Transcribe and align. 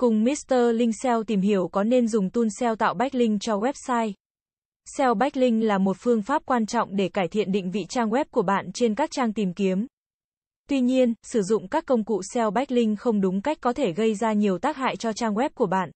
Cùng 0.00 0.24
Mr. 0.24 0.54
Link 0.74 0.94
SEO 1.02 1.22
tìm 1.24 1.40
hiểu 1.40 1.68
có 1.72 1.84
nên 1.84 2.08
dùng 2.08 2.30
tool 2.30 2.46
SEO 2.60 2.76
tạo 2.76 2.94
backlink 2.94 3.40
cho 3.40 3.58
website. 3.58 4.12
SEO 4.96 5.14
backlink 5.14 5.64
là 5.64 5.78
một 5.78 5.96
phương 6.00 6.22
pháp 6.22 6.42
quan 6.46 6.66
trọng 6.66 6.96
để 6.96 7.08
cải 7.08 7.28
thiện 7.28 7.52
định 7.52 7.70
vị 7.70 7.84
trang 7.88 8.10
web 8.10 8.24
của 8.30 8.42
bạn 8.42 8.72
trên 8.74 8.94
các 8.94 9.10
trang 9.10 9.32
tìm 9.32 9.52
kiếm. 9.52 9.86
Tuy 10.68 10.80
nhiên, 10.80 11.14
sử 11.22 11.42
dụng 11.42 11.68
các 11.68 11.86
công 11.86 12.04
cụ 12.04 12.20
SEO 12.34 12.50
backlink 12.50 12.98
không 12.98 13.20
đúng 13.20 13.42
cách 13.42 13.58
có 13.60 13.72
thể 13.72 13.92
gây 13.92 14.14
ra 14.14 14.32
nhiều 14.32 14.58
tác 14.58 14.76
hại 14.76 14.96
cho 14.96 15.12
trang 15.12 15.34
web 15.34 15.50
của 15.54 15.66
bạn. 15.66 15.90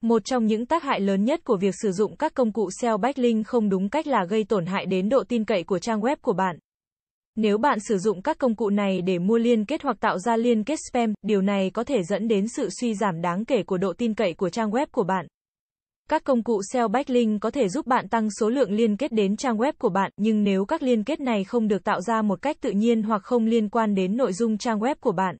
Một 0.00 0.22
trong 0.24 0.46
những 0.46 0.66
tác 0.66 0.82
hại 0.82 1.00
lớn 1.00 1.24
nhất 1.24 1.40
của 1.44 1.56
việc 1.56 1.74
sử 1.82 1.92
dụng 1.92 2.16
các 2.16 2.34
công 2.34 2.52
cụ 2.52 2.70
SEO 2.80 2.98
backlink 2.98 3.46
không 3.46 3.68
đúng 3.68 3.88
cách 3.88 4.06
là 4.06 4.24
gây 4.24 4.44
tổn 4.44 4.66
hại 4.66 4.86
đến 4.86 5.08
độ 5.08 5.24
tin 5.28 5.44
cậy 5.44 5.64
của 5.64 5.78
trang 5.78 6.00
web 6.00 6.16
của 6.22 6.32
bạn. 6.32 6.58
Nếu 7.36 7.58
bạn 7.58 7.78
sử 7.80 7.98
dụng 7.98 8.22
các 8.22 8.38
công 8.38 8.56
cụ 8.56 8.70
này 8.70 9.02
để 9.02 9.18
mua 9.18 9.38
liên 9.38 9.64
kết 9.64 9.82
hoặc 9.82 9.96
tạo 10.00 10.18
ra 10.18 10.36
liên 10.36 10.64
kết 10.64 10.78
spam, 10.90 11.12
điều 11.22 11.42
này 11.42 11.70
có 11.70 11.84
thể 11.84 12.02
dẫn 12.02 12.28
đến 12.28 12.48
sự 12.48 12.68
suy 12.80 12.94
giảm 12.94 13.20
đáng 13.20 13.44
kể 13.44 13.62
của 13.62 13.78
độ 13.78 13.92
tin 13.92 14.14
cậy 14.14 14.34
của 14.34 14.48
trang 14.48 14.70
web 14.70 14.86
của 14.90 15.04
bạn. 15.04 15.26
Các 16.10 16.24
công 16.24 16.42
cụ 16.42 16.60
SEO 16.72 16.88
backlink 16.88 17.40
có 17.40 17.50
thể 17.50 17.68
giúp 17.68 17.86
bạn 17.86 18.08
tăng 18.08 18.28
số 18.30 18.48
lượng 18.48 18.70
liên 18.70 18.96
kết 18.96 19.12
đến 19.12 19.36
trang 19.36 19.56
web 19.56 19.72
của 19.78 19.88
bạn, 19.88 20.10
nhưng 20.16 20.44
nếu 20.44 20.64
các 20.64 20.82
liên 20.82 21.04
kết 21.04 21.20
này 21.20 21.44
không 21.44 21.68
được 21.68 21.84
tạo 21.84 22.00
ra 22.00 22.22
một 22.22 22.42
cách 22.42 22.56
tự 22.60 22.70
nhiên 22.70 23.02
hoặc 23.02 23.22
không 23.22 23.44
liên 23.44 23.68
quan 23.68 23.94
đến 23.94 24.16
nội 24.16 24.32
dung 24.32 24.58
trang 24.58 24.80
web 24.80 24.94
của 25.00 25.12
bạn, 25.12 25.36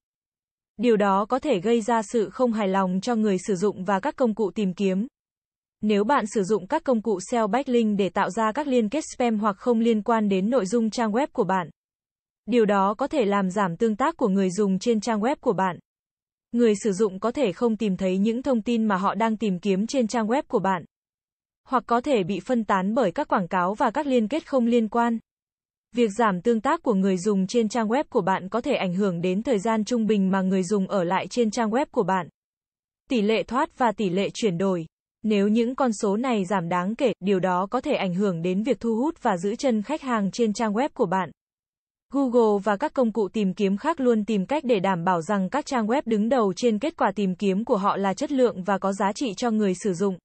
điều 0.76 0.96
đó 0.96 1.26
có 1.28 1.38
thể 1.38 1.60
gây 1.60 1.80
ra 1.80 2.02
sự 2.02 2.30
không 2.30 2.52
hài 2.52 2.68
lòng 2.68 3.00
cho 3.02 3.14
người 3.14 3.36
sử 3.46 3.54
dụng 3.54 3.84
và 3.84 4.00
các 4.00 4.16
công 4.16 4.34
cụ 4.34 4.50
tìm 4.54 4.74
kiếm. 4.74 5.06
Nếu 5.80 6.04
bạn 6.04 6.24
sử 6.26 6.42
dụng 6.42 6.66
các 6.66 6.84
công 6.84 7.02
cụ 7.02 7.18
SEO 7.30 7.46
backlink 7.46 7.98
để 7.98 8.08
tạo 8.08 8.30
ra 8.30 8.52
các 8.52 8.66
liên 8.66 8.88
kết 8.88 9.04
spam 9.14 9.38
hoặc 9.38 9.56
không 9.58 9.80
liên 9.80 10.02
quan 10.02 10.28
đến 10.28 10.50
nội 10.50 10.66
dung 10.66 10.90
trang 10.90 11.12
web 11.12 11.26
của 11.32 11.44
bạn, 11.44 11.68
Điều 12.46 12.66
đó 12.66 12.94
có 12.94 13.08
thể 13.08 13.24
làm 13.24 13.50
giảm 13.50 13.76
tương 13.76 13.96
tác 13.96 14.16
của 14.16 14.28
người 14.28 14.50
dùng 14.50 14.78
trên 14.78 15.00
trang 15.00 15.20
web 15.20 15.36
của 15.40 15.52
bạn. 15.52 15.78
Người 16.52 16.74
sử 16.84 16.92
dụng 16.92 17.20
có 17.20 17.32
thể 17.32 17.52
không 17.52 17.76
tìm 17.76 17.96
thấy 17.96 18.18
những 18.18 18.42
thông 18.42 18.62
tin 18.62 18.84
mà 18.84 18.96
họ 18.96 19.14
đang 19.14 19.36
tìm 19.36 19.58
kiếm 19.58 19.86
trên 19.86 20.06
trang 20.06 20.26
web 20.26 20.42
của 20.48 20.58
bạn. 20.58 20.84
Hoặc 21.68 21.84
có 21.86 22.00
thể 22.00 22.24
bị 22.24 22.40
phân 22.40 22.64
tán 22.64 22.94
bởi 22.94 23.12
các 23.12 23.28
quảng 23.28 23.48
cáo 23.48 23.74
và 23.74 23.90
các 23.90 24.06
liên 24.06 24.28
kết 24.28 24.46
không 24.46 24.66
liên 24.66 24.88
quan. 24.88 25.18
Việc 25.94 26.10
giảm 26.18 26.40
tương 26.40 26.60
tác 26.60 26.82
của 26.82 26.94
người 26.94 27.18
dùng 27.18 27.46
trên 27.46 27.68
trang 27.68 27.88
web 27.88 28.04
của 28.10 28.20
bạn 28.20 28.48
có 28.48 28.60
thể 28.60 28.74
ảnh 28.74 28.94
hưởng 28.94 29.20
đến 29.20 29.42
thời 29.42 29.58
gian 29.58 29.84
trung 29.84 30.06
bình 30.06 30.30
mà 30.30 30.42
người 30.42 30.62
dùng 30.62 30.88
ở 30.88 31.04
lại 31.04 31.26
trên 31.26 31.50
trang 31.50 31.70
web 31.70 31.86
của 31.90 32.02
bạn. 32.02 32.28
Tỷ 33.10 33.22
lệ 33.22 33.42
thoát 33.42 33.78
và 33.78 33.92
tỷ 33.92 34.10
lệ 34.10 34.28
chuyển 34.34 34.58
đổi. 34.58 34.86
Nếu 35.22 35.48
những 35.48 35.74
con 35.74 35.92
số 35.92 36.16
này 36.16 36.44
giảm 36.44 36.68
đáng 36.68 36.94
kể, 36.94 37.12
điều 37.20 37.40
đó 37.40 37.66
có 37.70 37.80
thể 37.80 37.94
ảnh 37.94 38.14
hưởng 38.14 38.42
đến 38.42 38.62
việc 38.62 38.80
thu 38.80 38.96
hút 38.96 39.22
và 39.22 39.36
giữ 39.36 39.56
chân 39.56 39.82
khách 39.82 40.02
hàng 40.02 40.30
trên 40.30 40.52
trang 40.52 40.72
web 40.72 40.88
của 40.94 41.06
bạn. 41.06 41.30
Google 42.12 42.60
và 42.64 42.76
các 42.76 42.92
công 42.94 43.12
cụ 43.12 43.28
tìm 43.28 43.54
kiếm 43.54 43.76
khác 43.76 44.00
luôn 44.00 44.24
tìm 44.24 44.46
cách 44.46 44.64
để 44.64 44.80
đảm 44.80 45.04
bảo 45.04 45.22
rằng 45.22 45.50
các 45.50 45.66
trang 45.66 45.86
web 45.86 46.02
đứng 46.04 46.28
đầu 46.28 46.52
trên 46.56 46.78
kết 46.78 46.96
quả 46.96 47.12
tìm 47.14 47.34
kiếm 47.34 47.64
của 47.64 47.76
họ 47.76 47.96
là 47.96 48.14
chất 48.14 48.32
lượng 48.32 48.62
và 48.62 48.78
có 48.78 48.92
giá 48.92 49.12
trị 49.12 49.34
cho 49.36 49.50
người 49.50 49.72
sử 49.74 49.92
dụng. 49.94 50.18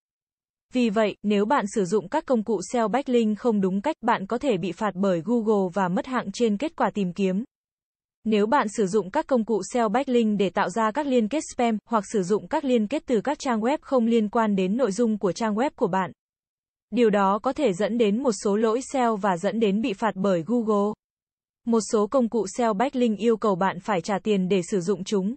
Vì 0.73 0.89
vậy, 0.89 1.15
nếu 1.23 1.45
bạn 1.45 1.65
sử 1.75 1.85
dụng 1.85 2.09
các 2.09 2.25
công 2.25 2.43
cụ 2.43 2.59
SEO 2.73 2.87
backlink 2.87 3.39
không 3.39 3.61
đúng 3.61 3.81
cách, 3.81 3.95
bạn 4.01 4.27
có 4.27 4.37
thể 4.37 4.57
bị 4.57 4.71
phạt 4.71 4.91
bởi 4.95 5.21
Google 5.25 5.69
và 5.73 5.87
mất 5.87 6.05
hạng 6.05 6.31
trên 6.33 6.57
kết 6.57 6.75
quả 6.75 6.89
tìm 6.89 7.13
kiếm. 7.13 7.43
Nếu 8.23 8.45
bạn 8.45 8.67
sử 8.77 8.87
dụng 8.87 9.11
các 9.11 9.27
công 9.27 9.45
cụ 9.45 9.61
SEO 9.73 9.89
backlink 9.89 10.39
để 10.39 10.49
tạo 10.49 10.69
ra 10.69 10.91
các 10.91 11.07
liên 11.07 11.27
kết 11.27 11.43
spam 11.53 11.77
hoặc 11.89 12.03
sử 12.13 12.23
dụng 12.23 12.47
các 12.47 12.63
liên 12.63 12.87
kết 12.87 13.03
từ 13.05 13.21
các 13.21 13.39
trang 13.39 13.61
web 13.61 13.77
không 13.81 14.05
liên 14.05 14.29
quan 14.29 14.55
đến 14.55 14.77
nội 14.77 14.91
dung 14.91 15.17
của 15.17 15.31
trang 15.31 15.55
web 15.55 15.69
của 15.75 15.87
bạn, 15.87 16.11
điều 16.91 17.09
đó 17.09 17.39
có 17.43 17.53
thể 17.53 17.73
dẫn 17.73 17.97
đến 17.97 18.23
một 18.23 18.31
số 18.43 18.55
lỗi 18.55 18.81
SEO 18.93 19.15
và 19.15 19.37
dẫn 19.37 19.59
đến 19.59 19.81
bị 19.81 19.93
phạt 19.93 20.11
bởi 20.15 20.43
Google. 20.47 20.93
Một 21.65 21.79
số 21.91 22.07
công 22.07 22.29
cụ 22.29 22.45
SEO 22.57 22.73
backlink 22.73 23.19
yêu 23.19 23.37
cầu 23.37 23.55
bạn 23.55 23.79
phải 23.79 24.01
trả 24.01 24.19
tiền 24.19 24.49
để 24.49 24.61
sử 24.71 24.81
dụng 24.81 25.03
chúng. 25.03 25.35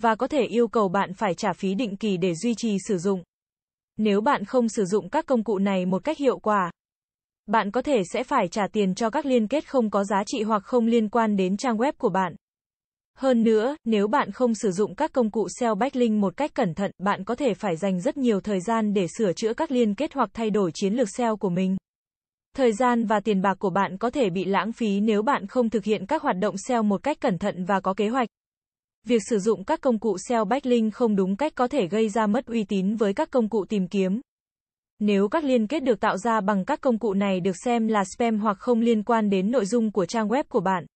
Và 0.00 0.14
có 0.14 0.26
thể 0.26 0.42
yêu 0.44 0.68
cầu 0.68 0.88
bạn 0.88 1.14
phải 1.14 1.34
trả 1.34 1.52
phí 1.52 1.74
định 1.74 1.96
kỳ 1.96 2.16
để 2.16 2.34
duy 2.34 2.54
trì 2.54 2.76
sử 2.88 2.98
dụng. 2.98 3.22
Nếu 3.96 4.20
bạn 4.20 4.44
không 4.44 4.68
sử 4.68 4.84
dụng 4.84 5.08
các 5.08 5.26
công 5.26 5.44
cụ 5.44 5.58
này 5.58 5.86
một 5.86 6.04
cách 6.04 6.18
hiệu 6.18 6.38
quả, 6.38 6.70
bạn 7.46 7.70
có 7.70 7.82
thể 7.82 8.02
sẽ 8.12 8.24
phải 8.24 8.48
trả 8.48 8.66
tiền 8.72 8.94
cho 8.94 9.10
các 9.10 9.26
liên 9.26 9.48
kết 9.48 9.68
không 9.68 9.90
có 9.90 10.04
giá 10.04 10.24
trị 10.26 10.42
hoặc 10.42 10.62
không 10.64 10.86
liên 10.86 11.08
quan 11.08 11.36
đến 11.36 11.56
trang 11.56 11.76
web 11.76 11.92
của 11.98 12.08
bạn. 12.08 12.34
Hơn 13.16 13.42
nữa, 13.42 13.76
nếu 13.84 14.08
bạn 14.08 14.32
không 14.32 14.54
sử 14.54 14.70
dụng 14.70 14.94
các 14.94 15.12
công 15.12 15.30
cụ 15.30 15.48
SEO 15.60 15.74
backlink 15.74 16.20
một 16.20 16.36
cách 16.36 16.54
cẩn 16.54 16.74
thận, 16.74 16.90
bạn 16.98 17.24
có 17.24 17.34
thể 17.34 17.54
phải 17.54 17.76
dành 17.76 18.00
rất 18.00 18.16
nhiều 18.16 18.40
thời 18.40 18.60
gian 18.60 18.94
để 18.94 19.06
sửa 19.18 19.32
chữa 19.32 19.54
các 19.54 19.70
liên 19.70 19.94
kết 19.94 20.14
hoặc 20.14 20.30
thay 20.32 20.50
đổi 20.50 20.70
chiến 20.74 20.94
lược 20.94 21.08
SEO 21.16 21.36
của 21.36 21.50
mình. 21.50 21.76
Thời 22.56 22.72
gian 22.72 23.06
và 23.06 23.20
tiền 23.20 23.42
bạc 23.42 23.54
của 23.58 23.70
bạn 23.70 23.98
có 23.98 24.10
thể 24.10 24.30
bị 24.30 24.44
lãng 24.44 24.72
phí 24.72 25.00
nếu 25.00 25.22
bạn 25.22 25.46
không 25.46 25.70
thực 25.70 25.84
hiện 25.84 26.06
các 26.06 26.22
hoạt 26.22 26.36
động 26.38 26.54
SEO 26.68 26.82
một 26.82 27.02
cách 27.02 27.20
cẩn 27.20 27.38
thận 27.38 27.64
và 27.64 27.80
có 27.80 27.94
kế 27.94 28.08
hoạch. 28.08 28.28
Việc 29.06 29.22
sử 29.30 29.38
dụng 29.38 29.64
các 29.64 29.80
công 29.80 29.98
cụ 29.98 30.16
SEO 30.28 30.44
backlink 30.44 30.94
không 30.94 31.16
đúng 31.16 31.36
cách 31.36 31.52
có 31.54 31.68
thể 31.68 31.88
gây 31.88 32.08
ra 32.08 32.26
mất 32.26 32.46
uy 32.46 32.64
tín 32.64 32.96
với 32.96 33.14
các 33.14 33.30
công 33.30 33.48
cụ 33.48 33.64
tìm 33.68 33.88
kiếm. 33.88 34.20
Nếu 34.98 35.28
các 35.28 35.44
liên 35.44 35.66
kết 35.66 35.80
được 35.80 36.00
tạo 36.00 36.16
ra 36.16 36.40
bằng 36.40 36.64
các 36.64 36.80
công 36.80 36.98
cụ 36.98 37.14
này 37.14 37.40
được 37.40 37.56
xem 37.64 37.88
là 37.88 38.04
spam 38.16 38.38
hoặc 38.38 38.56
không 38.58 38.80
liên 38.80 39.02
quan 39.02 39.30
đến 39.30 39.50
nội 39.50 39.66
dung 39.66 39.92
của 39.92 40.06
trang 40.06 40.28
web 40.28 40.44
của 40.48 40.60
bạn, 40.60 40.86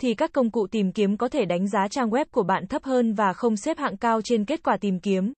thì 0.00 0.14
các 0.14 0.32
công 0.32 0.50
cụ 0.50 0.66
tìm 0.66 0.92
kiếm 0.92 1.16
có 1.16 1.28
thể 1.28 1.44
đánh 1.44 1.68
giá 1.68 1.88
trang 1.90 2.10
web 2.10 2.24
của 2.30 2.42
bạn 2.42 2.66
thấp 2.66 2.84
hơn 2.84 3.12
và 3.12 3.32
không 3.32 3.56
xếp 3.56 3.78
hạng 3.78 3.96
cao 3.96 4.20
trên 4.24 4.44
kết 4.44 4.62
quả 4.62 4.76
tìm 4.76 5.00
kiếm. 5.00 5.32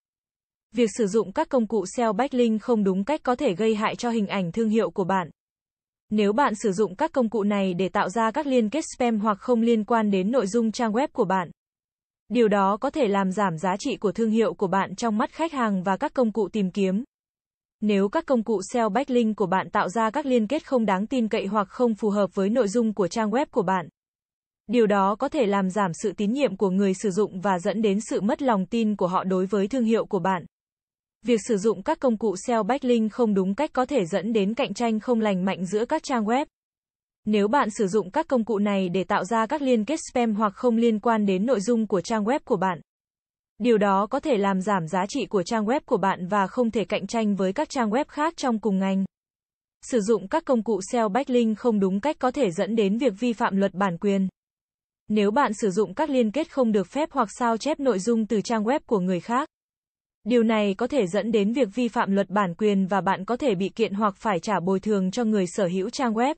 Việc 0.74 0.90
sử 0.98 1.06
dụng 1.06 1.32
các 1.32 1.48
công 1.48 1.66
cụ 1.66 1.84
SEO 1.96 2.12
backlink 2.12 2.62
không 2.62 2.84
đúng 2.84 3.04
cách 3.04 3.20
có 3.22 3.36
thể 3.36 3.54
gây 3.54 3.74
hại 3.74 3.96
cho 3.96 4.10
hình 4.10 4.26
ảnh 4.26 4.52
thương 4.52 4.68
hiệu 4.68 4.90
của 4.90 5.04
bạn. 5.04 5.30
Nếu 6.10 6.32
bạn 6.32 6.54
sử 6.54 6.72
dụng 6.72 6.94
các 6.94 7.12
công 7.12 7.28
cụ 7.28 7.42
này 7.42 7.74
để 7.74 7.88
tạo 7.88 8.08
ra 8.08 8.30
các 8.30 8.46
liên 8.46 8.70
kết 8.70 8.84
spam 8.96 9.18
hoặc 9.18 9.38
không 9.40 9.60
liên 9.60 9.84
quan 9.84 10.10
đến 10.10 10.30
nội 10.30 10.46
dung 10.46 10.72
trang 10.72 10.92
web 10.92 11.08
của 11.12 11.24
bạn, 11.24 11.50
điều 12.28 12.48
đó 12.48 12.76
có 12.80 12.90
thể 12.90 13.08
làm 13.08 13.32
giảm 13.32 13.58
giá 13.58 13.76
trị 13.78 13.96
của 13.96 14.12
thương 14.12 14.30
hiệu 14.30 14.54
của 14.54 14.66
bạn 14.66 14.94
trong 14.94 15.18
mắt 15.18 15.32
khách 15.32 15.52
hàng 15.52 15.82
và 15.82 15.96
các 15.96 16.14
công 16.14 16.32
cụ 16.32 16.48
tìm 16.48 16.70
kiếm. 16.70 17.04
Nếu 17.80 18.08
các 18.08 18.26
công 18.26 18.44
cụ 18.44 18.60
SEO 18.72 18.88
backlink 18.88 19.36
của 19.36 19.46
bạn 19.46 19.70
tạo 19.70 19.88
ra 19.88 20.10
các 20.10 20.26
liên 20.26 20.46
kết 20.46 20.66
không 20.66 20.86
đáng 20.86 21.06
tin 21.06 21.28
cậy 21.28 21.46
hoặc 21.46 21.68
không 21.68 21.94
phù 21.94 22.10
hợp 22.10 22.34
với 22.34 22.48
nội 22.48 22.68
dung 22.68 22.94
của 22.94 23.08
trang 23.08 23.30
web 23.30 23.46
của 23.50 23.62
bạn, 23.62 23.88
điều 24.66 24.86
đó 24.86 25.16
có 25.18 25.28
thể 25.28 25.46
làm 25.46 25.70
giảm 25.70 25.90
sự 25.94 26.12
tín 26.16 26.32
nhiệm 26.32 26.56
của 26.56 26.70
người 26.70 26.94
sử 26.94 27.10
dụng 27.10 27.40
và 27.40 27.58
dẫn 27.58 27.82
đến 27.82 27.98
sự 28.10 28.20
mất 28.20 28.42
lòng 28.42 28.66
tin 28.66 28.96
của 28.96 29.06
họ 29.06 29.24
đối 29.24 29.46
với 29.46 29.68
thương 29.68 29.84
hiệu 29.84 30.06
của 30.06 30.18
bạn. 30.18 30.44
Việc 31.26 31.40
sử 31.48 31.56
dụng 31.56 31.82
các 31.82 32.00
công 32.00 32.16
cụ 32.16 32.34
SEO 32.46 32.62
backlink 32.62 33.12
không 33.12 33.34
đúng 33.34 33.54
cách 33.54 33.70
có 33.72 33.86
thể 33.86 34.06
dẫn 34.06 34.32
đến 34.32 34.54
cạnh 34.54 34.74
tranh 34.74 35.00
không 35.00 35.20
lành 35.20 35.44
mạnh 35.44 35.66
giữa 35.66 35.84
các 35.84 36.02
trang 36.02 36.24
web. 36.24 36.46
Nếu 37.24 37.48
bạn 37.48 37.70
sử 37.70 37.86
dụng 37.86 38.10
các 38.10 38.28
công 38.28 38.44
cụ 38.44 38.58
này 38.58 38.88
để 38.88 39.04
tạo 39.04 39.24
ra 39.24 39.46
các 39.46 39.62
liên 39.62 39.84
kết 39.84 40.00
spam 40.10 40.34
hoặc 40.34 40.52
không 40.54 40.76
liên 40.76 41.00
quan 41.00 41.26
đến 41.26 41.46
nội 41.46 41.60
dung 41.60 41.86
của 41.86 42.00
trang 42.00 42.24
web 42.24 42.40
của 42.44 42.56
bạn, 42.56 42.80
điều 43.60 43.78
đó 43.78 44.06
có 44.10 44.20
thể 44.20 44.36
làm 44.36 44.60
giảm 44.60 44.88
giá 44.88 45.06
trị 45.08 45.26
của 45.26 45.42
trang 45.42 45.64
web 45.64 45.80
của 45.86 45.96
bạn 45.96 46.26
và 46.26 46.46
không 46.46 46.70
thể 46.70 46.84
cạnh 46.84 47.06
tranh 47.06 47.34
với 47.34 47.52
các 47.52 47.68
trang 47.68 47.90
web 47.90 48.04
khác 48.08 48.34
trong 48.36 48.58
cùng 48.58 48.78
ngành. 48.78 49.04
Sử 49.82 50.00
dụng 50.00 50.28
các 50.28 50.44
công 50.44 50.62
cụ 50.62 50.80
SEO 50.92 51.08
backlink 51.08 51.58
không 51.58 51.80
đúng 51.80 52.00
cách 52.00 52.16
có 52.18 52.30
thể 52.30 52.50
dẫn 52.50 52.76
đến 52.76 52.98
việc 52.98 53.12
vi 53.18 53.32
phạm 53.32 53.56
luật 53.56 53.74
bản 53.74 53.98
quyền. 53.98 54.28
Nếu 55.08 55.30
bạn 55.30 55.52
sử 55.54 55.70
dụng 55.70 55.94
các 55.94 56.10
liên 56.10 56.30
kết 56.30 56.52
không 56.52 56.72
được 56.72 56.86
phép 56.86 57.08
hoặc 57.12 57.28
sao 57.38 57.56
chép 57.56 57.80
nội 57.80 57.98
dung 57.98 58.26
từ 58.26 58.40
trang 58.40 58.64
web 58.64 58.80
của 58.86 59.00
người 59.00 59.20
khác, 59.20 59.48
Điều 60.24 60.42
này 60.42 60.74
có 60.74 60.86
thể 60.86 61.06
dẫn 61.06 61.32
đến 61.32 61.52
việc 61.52 61.68
vi 61.74 61.88
phạm 61.88 62.12
luật 62.12 62.30
bản 62.30 62.54
quyền 62.54 62.86
và 62.86 63.00
bạn 63.00 63.24
có 63.24 63.36
thể 63.36 63.54
bị 63.54 63.68
kiện 63.68 63.94
hoặc 63.94 64.16
phải 64.16 64.40
trả 64.40 64.60
bồi 64.60 64.80
thường 64.80 65.10
cho 65.10 65.24
người 65.24 65.46
sở 65.46 65.66
hữu 65.66 65.90
trang 65.90 66.14
web. 66.14 66.34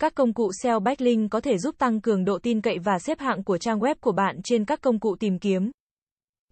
Các 0.00 0.14
công 0.14 0.32
cụ 0.32 0.50
SEO 0.62 0.80
backlink 0.80 1.30
có 1.30 1.40
thể 1.40 1.58
giúp 1.58 1.74
tăng 1.78 2.00
cường 2.00 2.24
độ 2.24 2.38
tin 2.38 2.60
cậy 2.60 2.78
và 2.78 2.98
xếp 2.98 3.18
hạng 3.18 3.44
của 3.44 3.58
trang 3.58 3.78
web 3.78 3.94
của 4.00 4.12
bạn 4.12 4.40
trên 4.44 4.64
các 4.64 4.80
công 4.80 5.00
cụ 5.00 5.16
tìm 5.20 5.38
kiếm. 5.38 5.70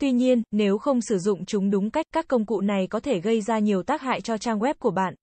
Tuy 0.01 0.13
nhiên, 0.13 0.43
nếu 0.51 0.79
không 0.79 1.01
sử 1.01 1.19
dụng 1.19 1.45
chúng 1.45 1.71
đúng 1.71 1.91
cách, 1.91 2.07
các 2.13 2.29
công 2.29 2.47
cụ 2.47 2.61
này 2.61 2.87
có 2.87 3.01
thể 3.01 3.21
gây 3.21 3.41
ra 3.41 3.59
nhiều 3.59 3.83
tác 3.83 4.01
hại 4.01 4.21
cho 4.21 4.39
trang 4.39 4.59
web 4.59 4.75
của 4.79 4.91
bạn. 4.91 5.15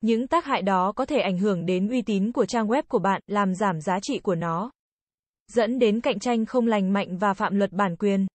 Những 0.00 0.26
tác 0.26 0.44
hại 0.44 0.62
đó 0.62 0.92
có 0.92 1.06
thể 1.06 1.20
ảnh 1.20 1.38
hưởng 1.38 1.66
đến 1.66 1.88
uy 1.88 2.02
tín 2.02 2.32
của 2.32 2.46
trang 2.46 2.66
web 2.66 2.82
của 2.88 2.98
bạn, 2.98 3.20
làm 3.26 3.54
giảm 3.54 3.80
giá 3.80 3.98
trị 4.02 4.18
của 4.18 4.34
nó, 4.34 4.70
dẫn 5.52 5.78
đến 5.78 6.00
cạnh 6.00 6.18
tranh 6.18 6.46
không 6.46 6.66
lành 6.66 6.92
mạnh 6.92 7.18
và 7.18 7.34
phạm 7.34 7.54
luật 7.54 7.72
bản 7.72 7.96
quyền. 7.96 8.26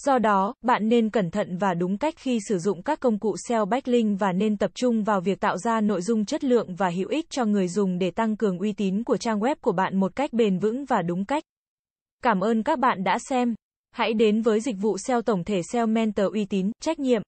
Do 0.00 0.18
đó, 0.18 0.54
bạn 0.62 0.88
nên 0.88 1.10
cẩn 1.10 1.30
thận 1.30 1.56
và 1.56 1.74
đúng 1.74 1.98
cách 1.98 2.14
khi 2.16 2.38
sử 2.48 2.58
dụng 2.58 2.82
các 2.82 3.00
công 3.00 3.18
cụ 3.18 3.36
SEO 3.48 3.64
backlink 3.64 4.20
và 4.20 4.32
nên 4.32 4.56
tập 4.56 4.70
trung 4.74 5.04
vào 5.04 5.20
việc 5.20 5.40
tạo 5.40 5.58
ra 5.58 5.80
nội 5.80 6.02
dung 6.02 6.24
chất 6.24 6.44
lượng 6.44 6.74
và 6.74 6.90
hữu 6.90 7.08
ích 7.08 7.30
cho 7.30 7.44
người 7.44 7.68
dùng 7.68 7.98
để 7.98 8.10
tăng 8.10 8.36
cường 8.36 8.58
uy 8.58 8.72
tín 8.72 9.04
của 9.04 9.16
trang 9.16 9.40
web 9.40 9.54
của 9.60 9.72
bạn 9.72 10.00
một 10.00 10.16
cách 10.16 10.32
bền 10.32 10.58
vững 10.58 10.84
và 10.84 11.02
đúng 11.02 11.24
cách. 11.24 11.44
Cảm 12.22 12.40
ơn 12.40 12.62
các 12.62 12.78
bạn 12.78 13.04
đã 13.04 13.18
xem. 13.28 13.54
Hãy 13.92 14.14
đến 14.14 14.42
với 14.42 14.60
dịch 14.60 14.76
vụ 14.80 14.98
SEO 14.98 15.22
tổng 15.22 15.44
thể 15.44 15.60
SEO 15.72 15.86
Mentor 15.86 16.32
uy 16.32 16.44
tín, 16.44 16.70
trách 16.80 16.98
nhiệm, 16.98 17.22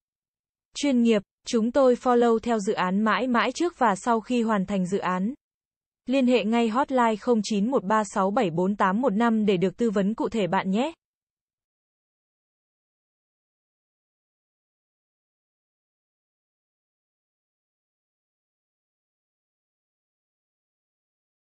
chuyên 0.75 1.03
nghiệp. 1.03 1.23
Chúng 1.47 1.73
tôi 1.73 1.95
follow 1.95 2.39
theo 2.39 2.59
dự 2.59 2.73
án 2.73 3.01
mãi 3.01 3.27
mãi 3.27 3.53
trước 3.53 3.79
và 3.79 3.95
sau 3.97 4.21
khi 4.21 4.43
hoàn 4.43 4.67
thành 4.67 4.87
dự 4.87 4.99
án. 4.99 5.35
Liên 6.07 6.27
hệ 6.27 6.45
ngay 6.45 6.69
hotline 6.69 7.15
0913674815 7.15 9.47
để 9.47 9.57
được 9.57 9.77
tư 9.77 9.91
vấn 9.91 10.15
cụ 10.15 10.29
thể 10.29 10.47
bạn 10.47 10.71
nhé. 10.71 10.93